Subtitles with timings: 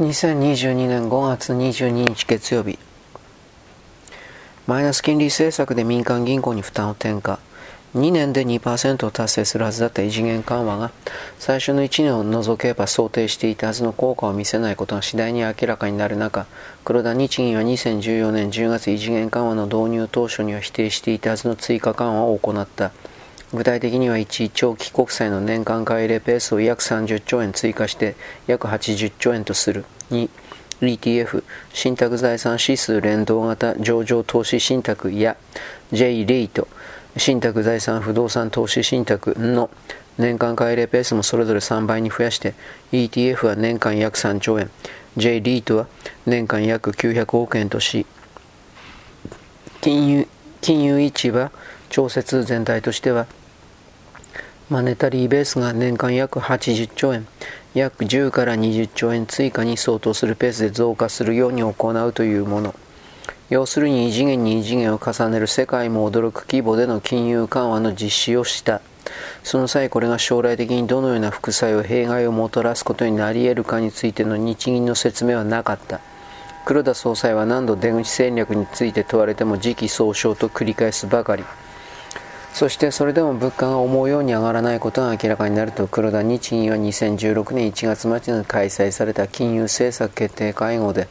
[0.00, 2.78] 2022年5月22日月曜日
[4.66, 7.38] マイナス金利政策で民間銀行に負担を転嫁。
[7.94, 10.90] 2年で2%を達成するはずだった異次元緩和が
[11.38, 16.46] 最初の1年を除けば想定していたはずの効果を見せないことが次第に明らかになる中
[16.82, 22.92] 黒田日銀は2014年10月異次元緩和の導入当初には否定していたはずの追加緩和を行った。
[23.52, 28.14] 具体的には1長期国債の年間買い入れペースを約30兆円追加して
[28.46, 29.84] 約80兆円とする。
[30.10, 30.28] 2
[30.80, 31.42] ETF
[31.72, 35.36] 信託財産指数連動型上場投資信託や
[35.92, 36.68] J レイト
[37.16, 39.68] 信託財産不動産投資信託の
[40.16, 42.54] 年間買い入れペースもそれぞれ3倍に増やして
[42.92, 44.70] ETF は年間約3兆円
[45.16, 45.86] J リートは
[46.24, 48.06] 年間約900億円とし
[49.80, 50.28] 金融
[50.60, 51.50] 金融市場
[51.88, 53.26] 調節全体としては
[54.70, 57.26] マネタリーベースが年間約80兆円、
[57.74, 61.72] 約10から20兆円追加に相当するペースで増加するように行
[62.06, 62.72] うというもの。
[63.48, 68.80] 要するに異次元に異次元を重ねる世界も驚く規模での金融緩和の実施をした。
[69.42, 75.98] その際これが将来的にどのような副作用、弊害をもたらすことになり得るかについての日銀の説明はなかった。
[76.64, 81.42] 黒田総裁は何度出口戦略について問われても時期尚早と繰り返すばかり。
[82.52, 91.08] そしてそれでも物価が思うように上がらないことが明らかになると黒田日銀は2016年1月末に開催された金融政策決定会合で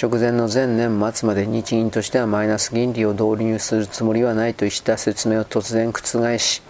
[0.00, 6.62] 直前の前年末まで日銀としてはマイナス金利を導入するつもりはないとした説明を突然覆し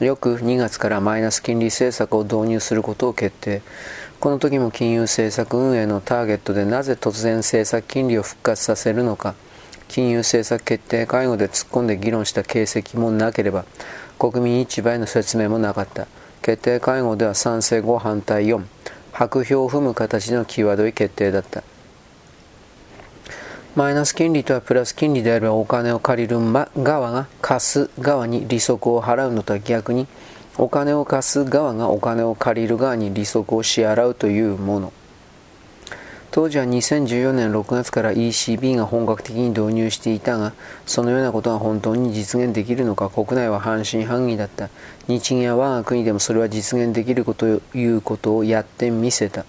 [0.00, 3.62] 翌2月からマイナス金利政策を導入することを決定。
[4.18, 9.34] この時も金融政策運営のターゲットでなぜ突然政策金利を復活させるのか。
[9.88, 13.64] 金融政策決定会合で突っ込んで議論した形跡もなければ
[14.18, 16.06] 国民一倍の説明もなかった。
[16.44, 18.62] 決定会合では賛成5反対4
[19.12, 21.62] 白票を踏む形の際どい決定だった。
[23.74, 26.38] マイナス金利とはプラス金利であればお金を借りる
[26.76, 30.06] 側が貸す側に利息を払うのとは逆に
[30.58, 34.92] お金を貸す側がお金を借りる側に利息を支払うというもの。
[36.34, 40.52] 当時は2014年6月から ECB が本格的に導入していたが、
[40.84, 44.68] そのようなことが本当に実現できるのか国内は半信半疑だった。
[45.06, 49.46] 日銀は我が国でもそれは実現できるこということをやってみせた。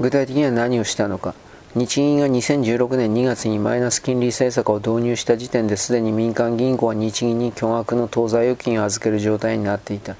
[0.00, 1.36] 具体的には何をしたのか。
[1.76, 10.16] 日銀が2016年2月にマイナス金利政策を導入した時点ですでに民間銀行は日銀に巨額の当座預金を預ける状態になっていた。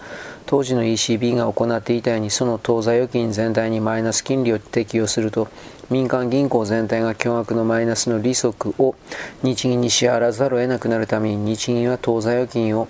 [0.46, 5.48] 当時の ECB が行っていたようにその当座預金全体にマイナス金利を適用すると
[5.90, 8.94] 民間銀行全体が巨額のマイナスの利息を
[9.42, 12.86] 日銀に支払わざるを得なくなるために日銀は当座預金を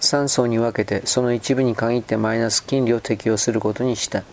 [0.00, 4.24] 3層に分けてその一部に限ってマイナス金利を適用することにした。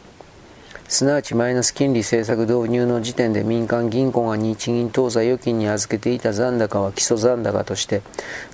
[0.87, 8.01] すなわちマイナス金利政策導入の時点で民間銀行が日銀当座預金に預けていた残高は基礎残高として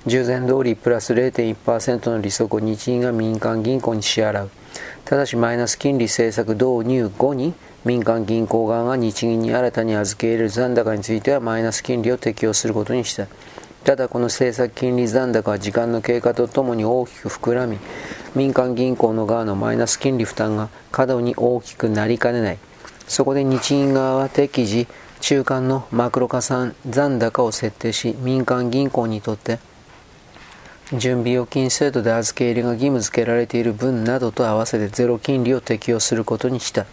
[0.06, 4.50] 従前通りプラス0.1%の利息を日銀が民間銀行に支払う。
[5.06, 7.54] ただしマイナス金利政策導入後に
[7.86, 13.28] 民間銀行側が日銀に新たに預け入れる残高についてはマイナス金利を適用することにした。
[13.84, 17.78] ただこの政策金利残高は時間の経過とともに大きく膨らみ
[18.36, 22.58] 民間銀行の側のマイナス金利負担が過度に大きくなりかねない
[23.08, 24.86] そこで日銀側は適時
[25.20, 29.58] 中間のマクロ加算残高を設定し民間銀行にとって
[30.92, 36.86] 準備預金制度で預け入れが義務付けられている分などと合わせてゼロ金利を適用することにした。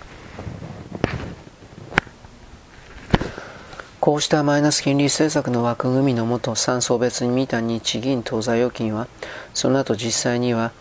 [4.03, 9.07] こうしたマイナス金利政策の枠組みのもと、3層別に見た日銀当座預金は、
[9.53, 10.73] その後実際には、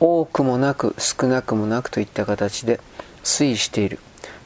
[0.00, 2.80] 多くもなく少なくもなくといった形で
[3.24, 3.98] 推移している。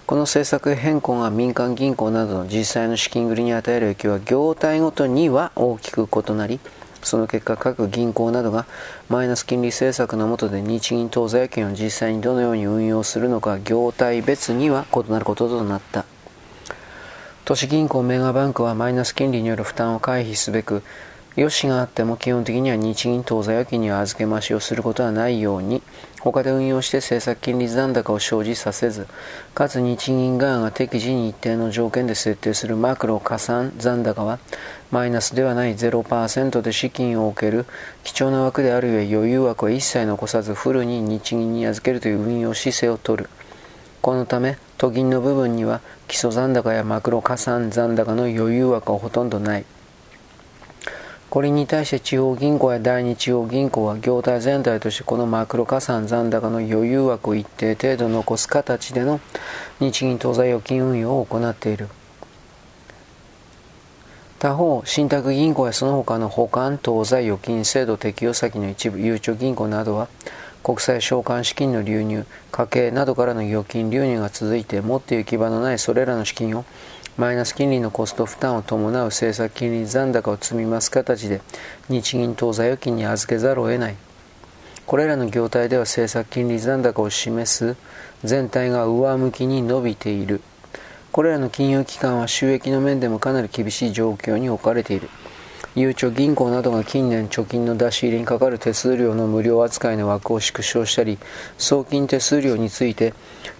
[0.06, 6.58] この政策変更が民間銀行などの実際の資金繰りに与える影響は業態ごとには大きく異なり、
[7.02, 8.66] その結果、各銀行などが
[9.08, 16.04] マイナス金利政策の下で日銀当座預金を実際にどのように運用するのか、業態別には異なることとなった。
[17.44, 20.82] 都市銀行メガバンクはマイナス金利による負担を回避すべく、
[21.36, 25.80] 余しがあっても基本的には日銀当座預金には預け増しをすることはないように、
[26.20, 29.06] 他で運用して政策金利残高を生じさせず、
[29.54, 34.40] かつ日銀側が適時に一定の条件で設定するマクロ加算残高は、
[34.90, 37.64] マイナスではない0%で資金を置ける
[38.02, 43.30] 貴重な枠であるゆえ余裕枠は一切残さずフルに日銀に預けるという運用姿勢をとる。
[44.02, 49.64] このため、都銀の部分には基礎残高やマクロ加算残高の余裕枠はほとんどない。
[51.30, 59.20] これに対して地方銀行や第二地方銀行は業態全体としてこのマクロ加算残高の余裕枠を一定程度残す形での
[59.78, 61.88] 日銀当座預金運用を行っている。
[64.40, 70.08] 他方、信託銀行やその他の保管当座預金制度適用先の一部ゆうちょ銀行などは
[70.64, 76.64] 国際償還資金の流入、家計などからの預金流入が続いて持って行き場のないそれらの資金を
[77.20, 81.42] マイナス金利のコスト負担を伴う政策金利残高を積み増す形で
[81.90, 83.96] 日銀当座預金に預けざるを得ない。
[84.86, 87.76] これらの業態では政策金利残高を示す
[88.24, 90.40] 全体が上向きに伸びている。
[91.12, 95.10] これらの金融機関は収益の面でもかなり厳しい状況に置かれている。
[95.76, 101.16] ゆうちょ銀行などが近年貯金の出し入れにかかる手数料の無料扱いの枠を縮小したり、
[101.58, 103.14] 送金手数料について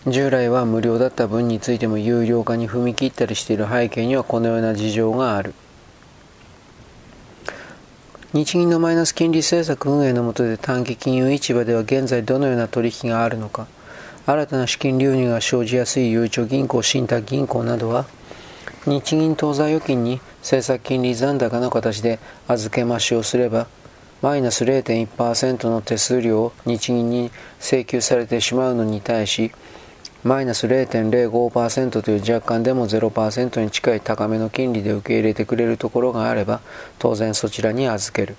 [0.09, 5.55] 従来は無料だった分についても有料化に踏み切ったりしている背景にはこのような事情がある。
[8.33, 13.69] 日銀のマイナス金利政策運営の下で短期金融市場では現在どのような取引があるのか、
[14.27, 18.07] 新たな資金流入が生じやすいゆうちょ銀行、信託銀行などは、
[18.87, 22.19] 日銀当座預金に政策金利残高の形で
[22.49, 23.67] 預け増しをすれば、
[24.23, 29.53] マイナス0.1%の手数料を日銀に請求されてしまうのに対し、
[30.23, 36.61] マイナス0.05%という若干でも0%に近い高めの金利で受け入れてくれるところがあれば、
[36.99, 38.37] 当然そちらに預ける。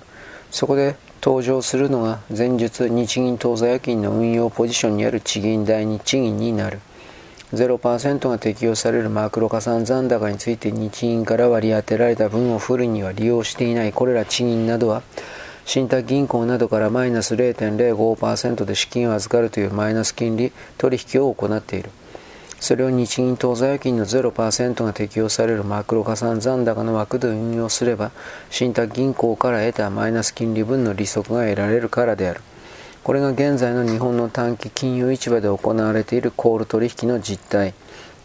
[0.52, 6.80] そこで登場するのが前述日銀当座預金の運用ポジションにある地銀第二地銀になる。
[7.54, 15.04] 0%が適用されるマクロ加算残高について日銀から割り当てられた分をフルには利用していないこれら地銀などは
[15.66, 21.92] 信託銀行などからマイナス0.05%で資金を預かるというマイナス金利取引を行っている。
[22.60, 28.12] それを日銀当座預金の0%が適用されるマクロ加算残高の枠で運用すれば、
[28.52, 32.42] 信託銀行から得たマイナス金利分の利息が得られるからである。
[33.04, 37.74] これが現在の日本の短期金融市場で行われているコール取引の実態。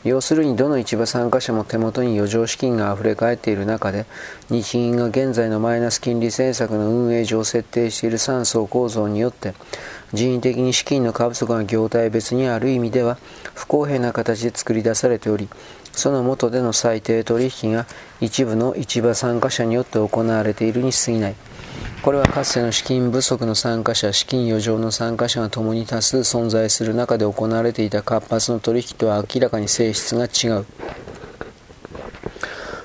[0.04, 4.04] 要するにどの市場参加者も手元に余剰資金が溢れ返っている中で、
[4.50, 9.54] 日銀が現在のマイナス金利政策の運営上設定している3層構造によって、
[10.12, 13.18] 人為的に資金の過不足が業態別にある意味では
[13.54, 15.48] 不公平な形で作り出されており、
[15.90, 17.86] その下での最低取引が
[18.20, 21.34] 一部の市場参加者によって行われているに過ぎない。
[22.02, 30.66] これはかつての資金不足の参加者、資金余剰の参加者が共に多数存在する中で行われていた活発な取引とは明らかに性質が違う。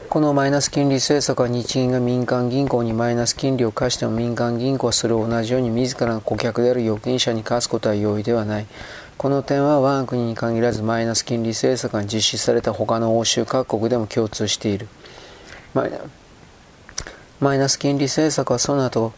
[0.09, 8.65] このマイナス金利政策は日銀が民間銀行にマイナス金利を課しても民間銀行はそれを同じように自らの顧客である預金者に課すことは容易ではない。
[9.17, 14.88] この点は我が国に限らずマイナス金利政策が実施された他の欧州各国でも共通している。
[17.41, 19.13] マイナス金利政策はその後、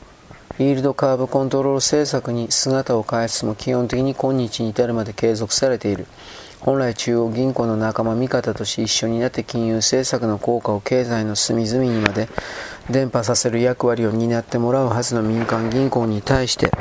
[0.57, 6.07] イールドカーブコントロール政策に姿を変えつつも基本的に今日に至るまで継続されている。
[6.61, 12.29] 本来中央銀行の仲間味方として一緒になって金融政策の効果を経済の隅々にまで
[12.89, 16.71] 伝播させる役割を担ってもらうはずの民間銀行に対して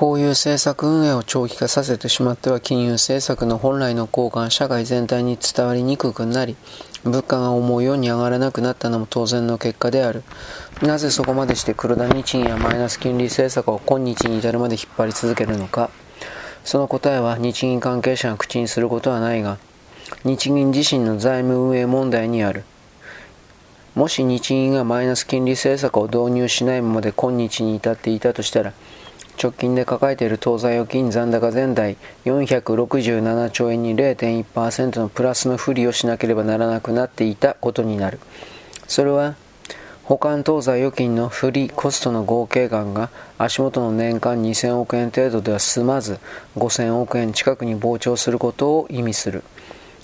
[0.00, 6.56] こういう政策運営を長期化させてしまっては金融政策の本来の効果が社会全体に伝わりにくくなり、
[7.04, 10.22] 物価が思うように上がらなくなったのも当然の結果である。
[10.80, 15.90] なぜそこまでして黒田日銀やマイナス金利政策を今日に至るまで引っ張り続けるのか。
[16.64, 19.58] その答えは日銀関係者が口にすることはないが、
[20.24, 22.64] 日銀自身の財務運営問題にある。
[23.94, 28.72] もし日銀がマイナス金利政策を導入しないままで今日に至っていたとしたら、
[29.42, 38.20] 直近で抱えている当座預金残高全体467兆円に0.1%のプラスの不利をしなければならなくなっていたことになる。
[38.86, 39.36] それは
[40.04, 46.18] 保管当座預金の不利コストの合計額が足元の年間2000億円程度では済まず
[46.58, 49.42] 5000億円近くに膨張することを意味する。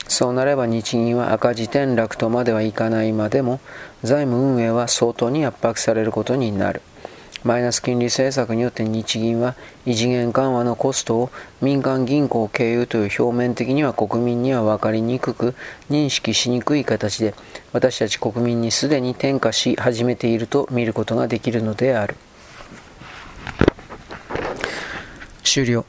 [0.08, 3.60] そうなれば日銀は赤字転落とまではいかないまでも
[4.02, 6.80] 財務運営は相当に圧迫されることになる。
[7.44, 15.54] マイナス金利政策によって日銀は異次元緩和のコストを民間銀行経由という表面的には国民には分かりにくく
[15.90, 17.34] 認識しにくい形で
[17.72, 22.16] 私たち国民にすでに転嫁し始めていると見ることができるのである。
[25.42, 25.86] 終了。